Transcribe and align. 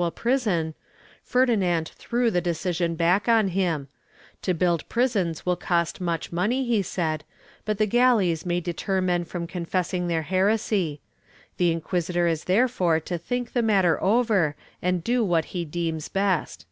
Ill] 0.00 0.06
THE 0.06 0.12
GALLEYS 0.14 0.46
141 0.46 0.72
prison, 0.72 0.74
Ferdinand 1.22 1.88
threw 1.94 2.30
the 2.30 2.40
decision 2.40 2.94
back 2.94 3.28
on 3.28 3.48
him; 3.48 3.88
to 4.40 4.54
build 4.54 4.88
pris 4.88 5.14
ons 5.14 5.44
will 5.44 5.56
cost 5.56 6.00
much 6.00 6.32
money, 6.32 6.64
he 6.64 6.80
said, 6.80 7.22
but 7.66 7.76
the 7.76 7.84
galleys 7.84 8.46
may 8.46 8.60
deter 8.62 9.02
men 9.02 9.24
from 9.26 9.46
confessing 9.46 10.08
their 10.08 10.22
heresy; 10.22 11.02
the 11.58 11.70
inquisitor 11.70 12.26
is 12.26 12.44
therefore 12.44 12.98
to 13.00 13.18
think 13.18 13.52
the 13.52 13.60
matter 13.60 14.02
over 14.02 14.56
and 14.80 15.04
do 15.04 15.22
what 15.22 15.44
he 15.52 15.66
deems 15.66 16.08
best. 16.08 16.64